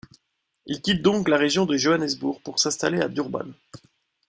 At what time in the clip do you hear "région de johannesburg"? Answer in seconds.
1.37-2.41